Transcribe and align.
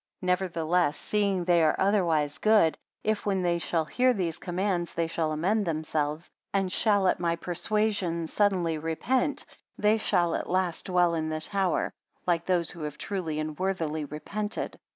62 0.21 0.25
Nevertheless, 0.25 0.97
seeing 0.97 1.45
they 1.45 1.61
are 1.61 1.75
otherwise 1.79 2.39
good, 2.39 2.75
if 3.03 3.23
when 3.23 3.43
they 3.43 3.59
shall 3.59 3.85
hear 3.85 4.13
these 4.13 4.39
commands 4.39 4.95
they 4.95 5.05
shall 5.05 5.31
amend 5.31 5.63
themselves, 5.63 6.31
and 6.55 6.71
shall 6.71 7.07
at 7.07 7.19
my 7.19 7.35
persuasion 7.35 8.25
suddenly 8.25 8.79
repent; 8.79 9.45
they 9.77 9.97
shall 9.99 10.33
at 10.33 10.49
last 10.49 10.85
dwell 10.85 11.13
in 11.13 11.29
the 11.29 11.39
tower, 11.39 11.93
like 12.25 12.47
those 12.47 12.71
who 12.71 12.81
have 12.81 12.97
truly 12.97 13.37
and 13.39 13.59
worthily 13.59 14.03
repented. 14.03 14.79